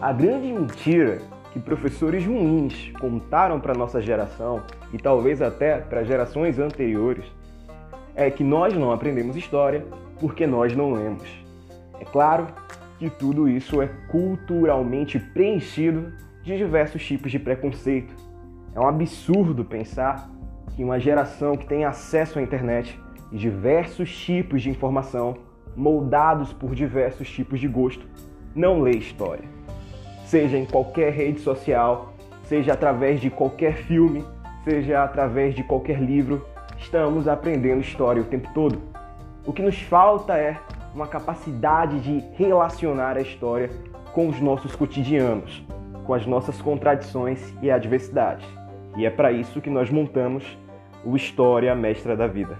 A 0.00 0.14
grande 0.14 0.50
mentira 0.50 1.18
que 1.52 1.60
professores 1.60 2.24
ruins 2.24 2.90
contaram 2.98 3.60
para 3.60 3.74
nossa 3.74 4.00
geração 4.00 4.62
e 4.94 4.96
talvez 4.96 5.42
até 5.42 5.76
para 5.76 6.02
gerações 6.02 6.58
anteriores 6.58 7.26
é 8.14 8.30
que 8.30 8.42
nós 8.42 8.72
não 8.72 8.92
aprendemos 8.92 9.36
história 9.36 9.84
porque 10.18 10.46
nós 10.46 10.74
não 10.74 10.92
lemos. 10.92 11.28
É 12.00 12.04
claro 12.06 12.46
que 12.98 13.10
tudo 13.10 13.46
isso 13.46 13.82
é 13.82 13.90
culturalmente 14.10 15.18
preenchido 15.18 16.10
de 16.42 16.56
diversos 16.56 17.04
tipos 17.04 17.30
de 17.30 17.38
preconceito. 17.38 18.14
É 18.74 18.80
um 18.80 18.88
absurdo 18.88 19.66
pensar 19.66 20.30
que 20.74 20.82
uma 20.82 20.98
geração 20.98 21.58
que 21.58 21.66
tem 21.66 21.84
acesso 21.84 22.38
à 22.38 22.42
internet 22.42 22.98
e 23.30 23.36
diversos 23.36 24.10
tipos 24.16 24.62
de 24.62 24.70
informação, 24.70 25.36
moldados 25.76 26.54
por 26.54 26.74
diversos 26.74 27.30
tipos 27.30 27.60
de 27.60 27.68
gosto, 27.68 28.06
não 28.54 28.80
lê 28.80 28.92
história. 28.92 29.59
Seja 30.30 30.56
em 30.56 30.64
qualquer 30.64 31.12
rede 31.12 31.40
social, 31.40 32.12
seja 32.44 32.74
através 32.74 33.20
de 33.20 33.28
qualquer 33.28 33.74
filme, 33.74 34.24
seja 34.62 35.02
através 35.02 35.56
de 35.56 35.64
qualquer 35.64 36.00
livro, 36.00 36.46
estamos 36.78 37.26
aprendendo 37.26 37.80
história 37.80 38.22
o 38.22 38.24
tempo 38.24 38.48
todo. 38.54 38.80
O 39.44 39.52
que 39.52 39.60
nos 39.60 39.82
falta 39.82 40.36
é 40.38 40.56
uma 40.94 41.08
capacidade 41.08 41.98
de 41.98 42.24
relacionar 42.36 43.16
a 43.16 43.20
história 43.20 43.70
com 44.12 44.28
os 44.28 44.40
nossos 44.40 44.76
cotidianos, 44.76 45.64
com 46.04 46.14
as 46.14 46.24
nossas 46.24 46.62
contradições 46.62 47.52
e 47.60 47.68
adversidades. 47.68 48.46
E 48.96 49.04
é 49.04 49.10
para 49.10 49.32
isso 49.32 49.60
que 49.60 49.68
nós 49.68 49.90
montamos 49.90 50.44
o 51.04 51.16
História 51.16 51.74
Mestra 51.74 52.16
da 52.16 52.28
Vida. 52.28 52.56